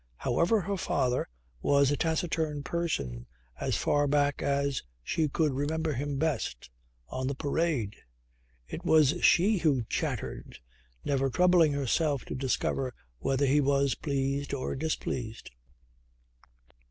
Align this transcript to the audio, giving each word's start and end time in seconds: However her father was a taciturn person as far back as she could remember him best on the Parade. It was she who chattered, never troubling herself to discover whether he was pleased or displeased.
However 0.17 0.61
her 0.61 0.77
father 0.77 1.29
was 1.61 1.91
a 1.91 1.95
taciturn 1.95 2.63
person 2.63 3.27
as 3.59 3.77
far 3.77 4.07
back 4.07 4.41
as 4.41 4.81
she 5.03 5.27
could 5.29 5.53
remember 5.53 5.93
him 5.93 6.17
best 6.17 6.71
on 7.09 7.27
the 7.27 7.35
Parade. 7.35 7.97
It 8.67 8.83
was 8.83 9.23
she 9.23 9.59
who 9.59 9.83
chattered, 9.83 10.57
never 11.05 11.29
troubling 11.29 11.73
herself 11.73 12.25
to 12.25 12.33
discover 12.33 12.95
whether 13.19 13.45
he 13.45 13.61
was 13.61 13.93
pleased 13.93 14.55
or 14.55 14.75
displeased. 14.75 15.51